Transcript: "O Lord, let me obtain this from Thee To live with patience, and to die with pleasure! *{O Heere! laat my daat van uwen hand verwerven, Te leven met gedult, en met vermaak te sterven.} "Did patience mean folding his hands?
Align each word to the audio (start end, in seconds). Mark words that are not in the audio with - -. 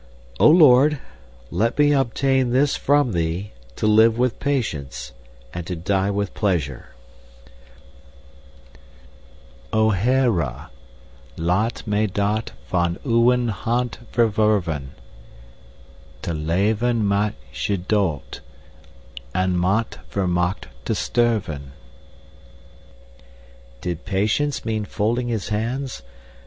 "O 0.39 0.49
Lord, 0.49 0.97
let 1.51 1.77
me 1.77 1.93
obtain 1.93 2.49
this 2.49 2.75
from 2.75 3.11
Thee 3.11 3.51
To 3.75 3.85
live 3.85 4.17
with 4.17 4.39
patience, 4.39 5.11
and 5.53 5.63
to 5.67 5.75
die 5.75 6.09
with 6.09 6.33
pleasure! 6.33 6.95
*{O 9.71 9.91
Heere! 9.91 10.69
laat 11.37 11.85
my 11.85 12.07
daat 12.07 12.49
van 12.67 12.97
uwen 13.05 13.49
hand 13.51 13.99
verwerven, 14.11 14.93
Te 16.23 16.33
leven 16.33 17.07
met 17.07 17.35
gedult, 17.53 18.39
en 19.35 19.55
met 19.55 19.99
vermaak 20.09 20.69
te 20.83 20.95
sterven.} 20.95 21.73
"Did 23.81 24.03
patience 24.05 24.65
mean 24.65 24.83
folding 24.83 25.27
his 25.27 25.49
hands? 25.49 26.01